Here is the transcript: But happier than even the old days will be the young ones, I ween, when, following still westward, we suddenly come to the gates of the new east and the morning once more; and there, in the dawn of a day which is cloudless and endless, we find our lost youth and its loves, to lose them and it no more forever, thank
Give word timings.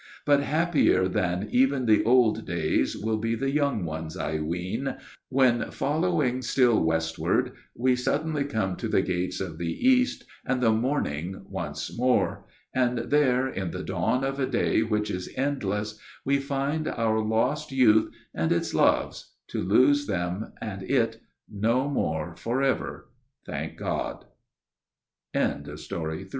But 0.25 0.41
happier 0.41 1.07
than 1.07 1.47
even 1.51 1.85
the 1.85 2.03
old 2.03 2.43
days 2.47 2.97
will 2.97 3.19
be 3.19 3.35
the 3.35 3.51
young 3.51 3.85
ones, 3.85 4.17
I 4.17 4.39
ween, 4.39 4.95
when, 5.29 5.69
following 5.69 6.41
still 6.41 6.83
westward, 6.83 7.51
we 7.75 7.95
suddenly 7.95 8.43
come 8.45 8.75
to 8.77 8.87
the 8.87 9.03
gates 9.03 9.39
of 9.39 9.59
the 9.59 9.67
new 9.67 9.77
east 9.79 10.23
and 10.43 10.59
the 10.59 10.71
morning 10.71 11.45
once 11.47 11.95
more; 11.95 12.45
and 12.73 12.97
there, 13.11 13.47
in 13.47 13.69
the 13.69 13.83
dawn 13.83 14.23
of 14.23 14.39
a 14.39 14.47
day 14.47 14.81
which 14.81 15.11
is 15.11 15.27
cloudless 15.27 15.37
and 15.37 15.47
endless, 15.63 15.99
we 16.25 16.37
find 16.39 16.87
our 16.87 17.19
lost 17.19 17.71
youth 17.71 18.11
and 18.33 18.51
its 18.51 18.73
loves, 18.73 19.35
to 19.49 19.61
lose 19.61 20.07
them 20.07 20.53
and 20.59 20.81
it 20.81 21.21
no 21.61 21.87
more 21.87 22.35
forever, 22.35 23.07
thank 23.45 23.79